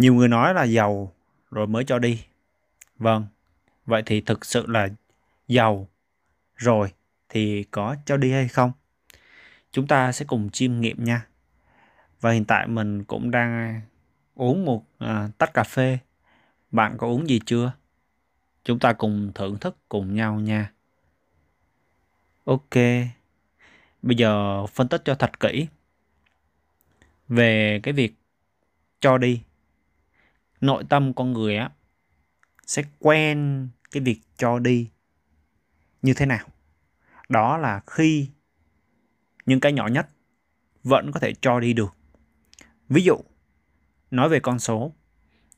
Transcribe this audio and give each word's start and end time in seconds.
Nhiều 0.00 0.14
người 0.14 0.28
nói 0.28 0.54
là 0.54 0.64
giàu 0.64 1.12
rồi 1.50 1.66
mới 1.66 1.84
cho 1.84 1.98
đi. 1.98 2.24
Vâng, 2.96 3.26
vậy 3.86 4.02
thì 4.06 4.20
thực 4.20 4.44
sự 4.44 4.66
là 4.66 4.88
giàu 5.48 5.88
rồi 6.56 6.92
thì 7.28 7.64
có 7.70 7.96
cho 8.06 8.16
đi 8.16 8.32
hay 8.32 8.48
không? 8.48 8.72
Chúng 9.72 9.86
ta 9.86 10.12
sẽ 10.12 10.24
cùng 10.24 10.50
chiêm 10.50 10.80
nghiệm 10.80 11.04
nha. 11.04 11.26
Và 12.20 12.30
hiện 12.30 12.44
tại 12.44 12.68
mình 12.68 13.04
cũng 13.04 13.30
đang 13.30 13.80
uống 14.34 14.64
một 14.64 14.84
à, 14.98 15.28
tách 15.38 15.54
cà 15.54 15.62
phê. 15.62 15.98
Bạn 16.70 16.94
có 16.98 17.06
uống 17.06 17.28
gì 17.28 17.40
chưa? 17.46 17.72
Chúng 18.64 18.78
ta 18.78 18.92
cùng 18.92 19.32
thưởng 19.34 19.58
thức 19.58 19.76
cùng 19.88 20.14
nhau 20.14 20.40
nha. 20.40 20.72
Ok. 22.44 22.74
Bây 24.02 24.16
giờ 24.16 24.66
phân 24.66 24.88
tích 24.88 25.02
cho 25.04 25.14
thật 25.14 25.40
kỹ 25.40 25.66
về 27.28 27.80
cái 27.82 27.94
việc 27.94 28.14
cho 29.00 29.18
đi. 29.18 29.42
Nội 30.60 30.84
tâm 30.88 31.12
con 31.14 31.32
người 31.32 31.56
á 31.56 31.70
sẽ 32.66 32.82
quen 32.98 33.68
cái 33.90 34.02
việc 34.02 34.20
cho 34.36 34.58
đi 34.58 34.90
như 36.02 36.14
thế 36.14 36.26
nào? 36.26 36.46
Đó 37.28 37.58
là 37.58 37.80
khi 37.86 38.28
những 39.46 39.60
cái 39.60 39.72
nhỏ 39.72 39.86
nhất 39.86 40.08
vẫn 40.82 41.12
có 41.12 41.20
thể 41.20 41.32
cho 41.40 41.60
đi 41.60 41.72
được. 41.72 41.96
Ví 42.88 43.02
dụ, 43.02 43.16
nói 44.10 44.28
về 44.28 44.40
con 44.40 44.58
số, 44.58 44.92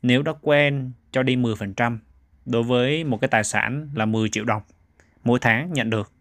nếu 0.03 0.23
đã 0.23 0.33
quen 0.41 0.93
cho 1.11 1.23
đi 1.23 1.37
10% 1.37 1.99
đối 2.47 2.63
với 2.63 3.05
một 3.05 3.19
cái 3.21 3.29
tài 3.29 3.45
sản 3.45 3.91
là 3.95 4.07
10 4.07 4.29
triệu 4.29 4.45
đồng 4.45 4.63
mỗi 5.25 5.39
tháng 5.39 5.73
nhận 5.73 5.91
được 5.91 6.13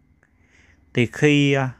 thì 0.94 1.06
khi 1.06 1.52
à, 1.52 1.70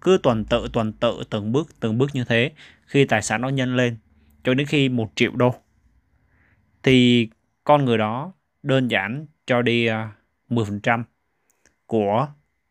cứ 0.00 0.18
tuần 0.22 0.44
tự 0.44 0.68
tuần 0.72 0.92
tự 0.92 1.22
từng 1.30 1.52
bước 1.52 1.80
từng 1.80 1.98
bước 1.98 2.10
như 2.14 2.24
thế 2.24 2.52
khi 2.86 3.04
tài 3.04 3.22
sản 3.22 3.40
nó 3.40 3.48
nhân 3.48 3.76
lên 3.76 3.96
cho 4.44 4.54
đến 4.54 4.66
khi 4.66 4.88
một 4.88 5.12
triệu 5.14 5.32
đô 5.36 5.54
thì 6.82 7.28
con 7.64 7.84
người 7.84 7.98
đó 7.98 8.32
đơn 8.62 8.90
giản 8.90 9.26
cho 9.46 9.62
đi 9.62 9.86
à, 9.86 10.12
10% 10.48 11.02
của 11.86 12.28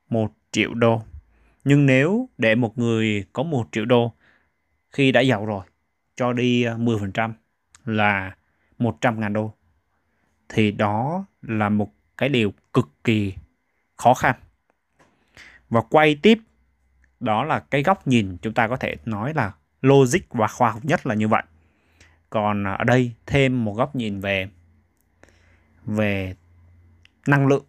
một 0.09 0.31
triệu 0.51 0.73
đô. 0.73 1.01
Nhưng 1.63 1.85
nếu 1.85 2.29
để 2.37 2.55
một 2.55 2.77
người 2.77 3.25
có 3.33 3.43
một 3.43 3.67
triệu 3.71 3.85
đô 3.85 4.13
khi 4.89 5.11
đã 5.11 5.21
giàu 5.21 5.45
rồi, 5.45 5.65
cho 6.15 6.33
đi 6.33 6.63
à, 6.63 6.73
10% 6.73 7.33
là 7.85 8.35
100 8.77 9.19
ngàn 9.19 9.33
đô, 9.33 9.53
thì 10.49 10.71
đó 10.71 11.25
là 11.41 11.69
một 11.69 11.93
cái 12.17 12.29
điều 12.29 12.53
cực 12.73 12.89
kỳ 13.03 13.33
khó 13.95 14.13
khăn. 14.13 14.35
Và 15.69 15.81
quay 15.81 16.15
tiếp, 16.15 16.39
đó 17.19 17.43
là 17.43 17.59
cái 17.59 17.83
góc 17.83 18.07
nhìn 18.07 18.37
chúng 18.41 18.53
ta 18.53 18.67
có 18.67 18.77
thể 18.77 18.95
nói 19.05 19.33
là 19.33 19.51
logic 19.81 20.29
và 20.29 20.47
khoa 20.47 20.71
học 20.71 20.85
nhất 20.85 21.05
là 21.05 21.15
như 21.15 21.27
vậy 21.27 21.43
còn 22.29 22.63
ở 22.63 22.83
đây 22.83 23.13
thêm 23.25 23.65
một 23.65 23.73
góc 23.73 23.95
nhìn 23.95 24.19
về 24.19 24.49
về 25.85 26.35
năng 27.27 27.47
lượng. 27.47 27.65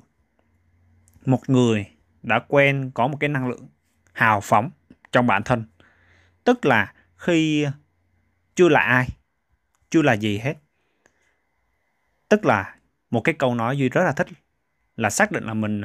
Một 1.27 1.51
người 1.51 1.87
đã 2.23 2.41
quen 2.49 2.91
có 2.95 3.07
một 3.07 3.17
cái 3.21 3.29
năng 3.29 3.49
lượng 3.49 3.69
hào 4.13 4.41
phóng 4.41 4.71
trong 5.13 5.27
bản 5.27 5.43
thân. 5.43 5.65
Tức 6.45 6.67
là 6.67 6.95
khi 7.17 7.67
chưa 8.55 8.69
là 8.69 8.81
ai, 8.81 9.09
chưa 9.91 10.03
là 10.03 10.13
gì 10.13 10.39
hết. 10.39 10.55
Tức 12.29 12.45
là 12.45 12.77
một 13.11 13.21
cái 13.21 13.35
câu 13.39 13.55
nói 13.55 13.79
duy 13.79 13.89
rất 13.89 14.05
là 14.05 14.13
thích 14.13 14.27
là 14.97 15.11
xác 15.11 15.33
định 15.33 15.45
là 15.45 15.55
mình 15.55 15.83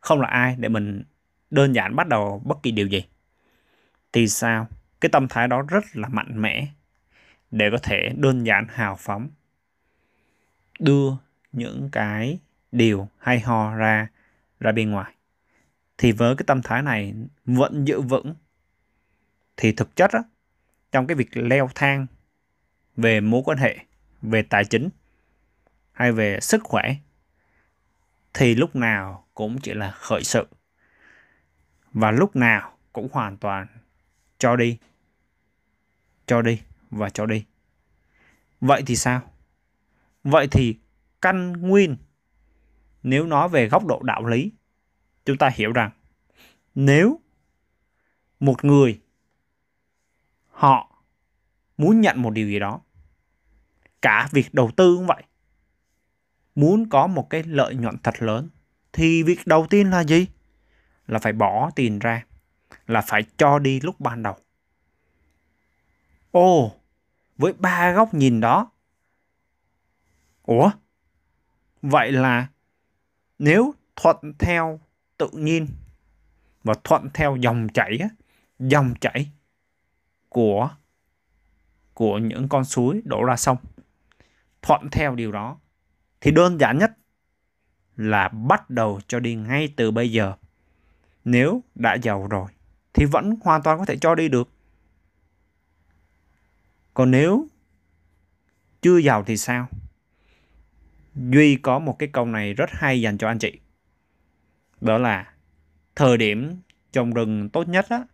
không 0.00 0.20
là 0.20 0.28
ai 0.28 0.56
để 0.58 0.68
mình 0.68 1.02
đơn 1.50 1.74
giản 1.74 1.96
bắt 1.96 2.08
đầu 2.08 2.42
bất 2.44 2.58
kỳ 2.62 2.70
điều 2.70 2.86
gì. 2.86 3.04
Thì 4.12 4.28
sao? 4.28 4.66
Cái 5.00 5.08
tâm 5.08 5.28
thái 5.28 5.48
đó 5.48 5.62
rất 5.62 5.84
là 5.92 6.08
mạnh 6.08 6.42
mẽ 6.42 6.66
để 7.50 7.70
có 7.70 7.78
thể 7.82 8.08
đơn 8.16 8.44
giản 8.46 8.66
hào 8.68 8.96
phóng. 8.96 9.28
Đưa 10.78 11.12
những 11.52 11.88
cái 11.92 12.38
điều 12.72 13.08
hay 13.18 13.40
ho 13.40 13.74
ra 13.74 14.08
ra 14.60 14.72
bên 14.72 14.90
ngoài. 14.90 15.14
Thì 15.98 16.12
với 16.12 16.36
cái 16.36 16.44
tâm 16.46 16.62
thái 16.62 16.82
này 16.82 17.14
vẫn 17.44 17.84
giữ 17.84 18.00
vững 18.00 18.34
thì 19.56 19.72
thực 19.72 19.96
chất 19.96 20.10
á, 20.12 20.22
trong 20.92 21.06
cái 21.06 21.14
việc 21.14 21.36
leo 21.36 21.70
thang 21.74 22.06
về 22.96 23.20
mối 23.20 23.42
quan 23.44 23.58
hệ 23.58 23.78
về 24.22 24.42
tài 24.42 24.64
chính 24.64 24.88
hay 25.92 26.12
về 26.12 26.40
sức 26.40 26.60
khỏe 26.64 26.94
thì 28.34 28.54
lúc 28.54 28.76
nào 28.76 29.26
cũng 29.34 29.58
chỉ 29.60 29.74
là 29.74 29.90
khởi 29.90 30.24
sự. 30.24 30.46
Và 31.92 32.10
lúc 32.10 32.36
nào 32.36 32.76
cũng 32.92 33.08
hoàn 33.12 33.36
toàn 33.36 33.66
cho 34.38 34.56
đi 34.56 34.78
cho 36.26 36.42
đi 36.42 36.60
và 36.90 37.10
cho 37.10 37.26
đi. 37.26 37.44
Vậy 38.60 38.82
thì 38.86 38.96
sao? 38.96 39.20
Vậy 40.24 40.48
thì 40.50 40.78
căn 41.22 41.52
nguyên, 41.52 41.96
nếu 43.02 43.26
nói 43.26 43.48
về 43.48 43.68
góc 43.68 43.86
độ 43.86 44.02
đạo 44.02 44.26
lý, 44.26 44.52
chúng 45.24 45.38
ta 45.38 45.50
hiểu 45.54 45.72
rằng 45.72 45.90
nếu 46.74 47.20
một 48.40 48.64
người, 48.64 49.00
họ 50.48 51.02
muốn 51.76 52.00
nhận 52.00 52.22
một 52.22 52.30
điều 52.30 52.48
gì 52.48 52.58
đó, 52.58 52.80
cả 54.02 54.28
việc 54.32 54.54
đầu 54.54 54.70
tư 54.76 54.96
cũng 54.96 55.06
vậy, 55.06 55.22
muốn 56.54 56.88
có 56.88 57.06
một 57.06 57.30
cái 57.30 57.42
lợi 57.42 57.74
nhuận 57.74 57.96
thật 58.02 58.22
lớn, 58.22 58.48
thì 58.92 59.22
việc 59.22 59.46
đầu 59.46 59.66
tiên 59.70 59.90
là 59.90 60.04
gì? 60.04 60.26
Là 61.06 61.18
phải 61.18 61.32
bỏ 61.32 61.70
tiền 61.76 61.98
ra, 61.98 62.24
là 62.86 63.00
phải 63.00 63.24
cho 63.36 63.58
đi 63.58 63.80
lúc 63.80 64.00
ban 64.00 64.22
đầu 64.22 64.36
ồ 66.30 66.72
với 67.36 67.52
ba 67.52 67.92
góc 67.92 68.14
nhìn 68.14 68.40
đó. 68.40 68.70
Ủa? 70.42 70.70
Vậy 71.82 72.12
là 72.12 72.46
nếu 73.38 73.74
thuận 73.96 74.16
theo 74.38 74.80
tự 75.16 75.28
nhiên 75.32 75.66
và 76.64 76.74
thuận 76.84 77.08
theo 77.14 77.36
dòng 77.36 77.68
chảy 77.74 77.98
dòng 78.58 78.94
chảy 79.00 79.30
của 80.28 80.70
của 81.94 82.18
những 82.18 82.48
con 82.48 82.64
suối 82.64 83.02
đổ 83.04 83.24
ra 83.24 83.36
sông, 83.36 83.56
thuận 84.62 84.88
theo 84.92 85.14
điều 85.14 85.32
đó, 85.32 85.58
thì 86.20 86.30
đơn 86.30 86.60
giản 86.60 86.78
nhất 86.78 86.92
là 87.96 88.28
bắt 88.28 88.70
đầu 88.70 89.00
cho 89.08 89.20
đi 89.20 89.34
ngay 89.34 89.72
từ 89.76 89.90
bây 89.90 90.12
giờ. 90.12 90.34
Nếu 91.24 91.62
đã 91.74 91.94
giàu 92.02 92.26
rồi 92.30 92.50
thì 92.92 93.04
vẫn 93.04 93.36
hoàn 93.42 93.62
toàn 93.62 93.78
có 93.78 93.84
thể 93.84 93.96
cho 94.00 94.14
đi 94.14 94.28
được 94.28 94.48
còn 96.94 97.10
nếu 97.10 97.46
chưa 98.82 98.98
giàu 98.98 99.24
thì 99.24 99.36
sao? 99.36 99.68
Duy 101.14 101.56
có 101.56 101.78
một 101.78 101.98
cái 101.98 102.08
câu 102.12 102.26
này 102.26 102.54
rất 102.54 102.70
hay 102.72 103.00
dành 103.00 103.18
cho 103.18 103.28
anh 103.28 103.38
chị. 103.38 103.58
Đó 104.80 104.98
là 104.98 105.32
thời 105.96 106.16
điểm 106.16 106.56
trồng 106.92 107.14
rừng 107.14 107.48
tốt 107.48 107.68
nhất 107.68 107.86
á, 107.88 108.04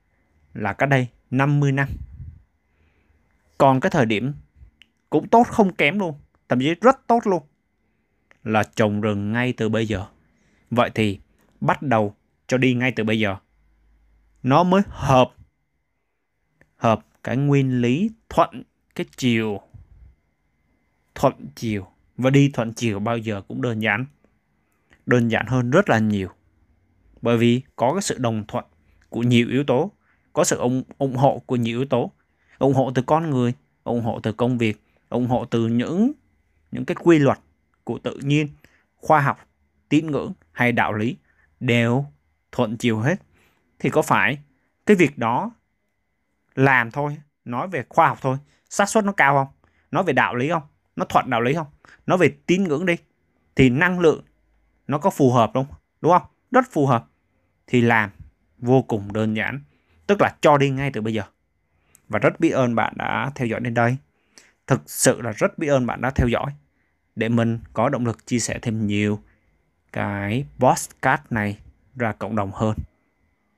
là 0.54 0.72
cách 0.72 0.88
đây 0.88 1.08
50 1.30 1.72
năm. 1.72 1.88
Còn 3.58 3.80
cái 3.80 3.90
thời 3.90 4.06
điểm 4.06 4.34
cũng 5.10 5.28
tốt 5.28 5.46
không 5.48 5.74
kém 5.74 5.98
luôn 5.98 6.18
thậm 6.48 6.60
chí 6.60 6.74
rất 6.80 7.06
tốt 7.06 7.26
luôn 7.26 7.42
là 8.44 8.62
trồng 8.62 9.00
rừng 9.00 9.32
ngay 9.32 9.52
từ 9.52 9.68
bây 9.68 9.86
giờ. 9.86 10.06
Vậy 10.70 10.90
thì 10.94 11.20
bắt 11.60 11.82
đầu 11.82 12.14
cho 12.46 12.58
đi 12.58 12.74
ngay 12.74 12.92
từ 12.96 13.04
bây 13.04 13.18
giờ. 13.18 13.36
Nó 14.42 14.62
mới 14.62 14.82
hợp 14.88 15.30
hợp 16.76 17.06
cái 17.24 17.36
nguyên 17.36 17.80
lý 17.80 18.10
thuận 18.28 18.62
cái 18.94 19.06
chiều. 19.16 19.60
Thuận 21.14 21.34
chiều 21.54 21.86
và 22.16 22.30
đi 22.30 22.50
thuận 22.54 22.72
chiều 22.72 22.98
bao 22.98 23.18
giờ 23.18 23.42
cũng 23.48 23.62
đơn 23.62 23.82
giản. 23.82 24.06
Đơn 25.06 25.28
giản 25.28 25.46
hơn 25.46 25.70
rất 25.70 25.88
là 25.88 25.98
nhiều. 25.98 26.28
Bởi 27.22 27.38
vì 27.38 27.62
có 27.76 27.92
cái 27.92 28.02
sự 28.02 28.18
đồng 28.18 28.44
thuận 28.48 28.64
của 29.08 29.22
nhiều 29.22 29.48
yếu 29.48 29.64
tố 29.64 29.92
có 30.32 30.44
sự 30.44 30.56
ủng, 30.56 30.82
ủng 30.98 31.16
hộ 31.16 31.42
của 31.46 31.56
nhiều 31.56 31.78
yếu 31.78 31.86
tố. 31.86 32.12
Ủng 32.58 32.74
hộ 32.74 32.92
từ 32.94 33.02
con 33.02 33.30
người 33.30 33.52
ủng 33.84 34.02
hộ 34.02 34.20
từ 34.20 34.32
công 34.32 34.58
việc 34.58 34.82
ủng 35.08 35.26
hộ 35.26 35.44
từ 35.44 35.66
những 35.68 36.12
những 36.72 36.84
cái 36.84 36.96
quy 37.00 37.18
luật 37.18 37.38
của 37.84 37.98
tự 37.98 38.18
nhiên 38.22 38.48
khoa 38.96 39.20
học 39.20 39.38
tín 39.88 40.10
ngưỡng 40.10 40.32
hay 40.52 40.72
đạo 40.72 40.92
lý 40.92 41.16
đều 41.60 42.06
thuận 42.52 42.76
chiều 42.76 43.00
hết. 43.00 43.16
Thì 43.78 43.90
có 43.90 44.02
phải 44.02 44.38
cái 44.86 44.96
việc 44.96 45.18
đó 45.18 45.50
làm 46.54 46.90
thôi, 46.90 47.16
nói 47.44 47.68
về 47.68 47.84
khoa 47.88 48.08
học 48.08 48.18
thôi. 48.20 48.36
Xác 48.70 48.88
suất 48.88 49.04
nó 49.04 49.12
cao 49.12 49.34
không? 49.34 49.70
Nói 49.90 50.04
về 50.04 50.12
đạo 50.12 50.34
lý 50.34 50.48
không? 50.48 50.62
Nó 50.96 51.04
thuận 51.04 51.30
đạo 51.30 51.40
lý 51.40 51.54
không? 51.54 51.66
Nói 52.06 52.18
về 52.18 52.36
tín 52.46 52.64
ngưỡng 52.64 52.86
đi. 52.86 52.96
Thì 53.56 53.70
năng 53.70 54.00
lượng 54.00 54.24
nó 54.86 54.98
có 54.98 55.10
phù 55.10 55.32
hợp 55.32 55.50
không? 55.54 55.66
Đúng 56.00 56.12
không? 56.12 56.22
Rất 56.50 56.64
phù 56.72 56.86
hợp. 56.86 57.06
Thì 57.66 57.80
làm 57.80 58.10
vô 58.58 58.82
cùng 58.82 59.12
đơn 59.12 59.34
giản. 59.34 59.60
Tức 60.06 60.20
là 60.20 60.36
cho 60.40 60.58
đi 60.58 60.70
ngay 60.70 60.90
từ 60.90 61.00
bây 61.00 61.14
giờ. 61.14 61.22
Và 62.08 62.18
rất 62.18 62.40
biết 62.40 62.50
ơn 62.50 62.74
bạn 62.74 62.92
đã 62.96 63.30
theo 63.34 63.46
dõi 63.46 63.60
đến 63.60 63.74
đây. 63.74 63.96
Thực 64.66 64.90
sự 64.90 65.22
là 65.22 65.32
rất 65.32 65.58
biết 65.58 65.68
ơn 65.68 65.86
bạn 65.86 66.00
đã 66.00 66.10
theo 66.10 66.28
dõi. 66.28 66.52
Để 67.16 67.28
mình 67.28 67.58
có 67.72 67.88
động 67.88 68.06
lực 68.06 68.26
chia 68.26 68.38
sẻ 68.38 68.58
thêm 68.62 68.86
nhiều 68.86 69.20
cái 69.92 70.46
podcast 70.58 71.22
này 71.30 71.58
ra 71.96 72.12
cộng 72.12 72.36
đồng 72.36 72.52
hơn. 72.52 72.76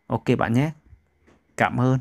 Ok 0.07 0.25
bạn 0.39 0.53
nhé. 0.53 0.71
Cảm 1.57 1.81
ơn. 1.81 1.99